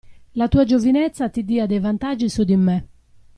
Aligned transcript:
La 0.39 0.47
tua 0.51 0.63
giovinezza 0.69 1.29
ti 1.29 1.41
dia 1.45 1.67
dei 1.67 1.79
vantaggi 1.79 2.27
su 2.27 2.43
di 2.43 2.55
me. 2.57 2.77